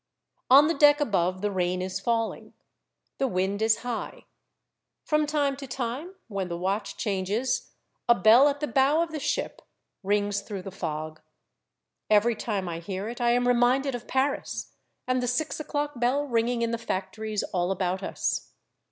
On 0.49 0.65
the 0.65 0.73
deck 0.73 0.99
above 0.99 1.43
the 1.43 1.51
rain 1.51 1.79
is 1.79 1.99
falling. 1.99 2.53
The 3.19 3.27
wind 3.27 3.61
is 3.61 3.81
high. 3.83 4.25
From 5.03 5.27
time 5.27 5.55
to 5.57 5.67
time, 5.67 6.15
when 6.27 6.47
the 6.47 6.57
watch 6.57 6.97
changes, 6.97 7.69
a 8.09 8.15
bell 8.15 8.47
at 8.47 8.61
the 8.61 8.67
bow 8.67 9.03
of 9.03 9.11
the 9.11 9.19
ship 9.19 9.61
rings 10.01 10.41
through 10.41 10.63
the 10.63 10.71
fog. 10.71 11.21
Every 12.09 12.33
time 12.35 12.67
I 12.67 12.79
hear 12.79 13.09
it 13.09 13.21
I 13.21 13.29
am 13.33 13.47
reminded 13.47 13.93
of 13.93 14.07
Paris, 14.07 14.73
and 15.07 15.21
the 15.21 15.27
six 15.27 15.59
o'clock 15.59 15.99
bell 15.99 16.25
ringing 16.25 16.63
in 16.63 16.71
the 16.71 16.79
fac 16.79 17.13
tories 17.13 17.43
all 17.53 17.69
about 17.69 18.01
us. 18.01 18.53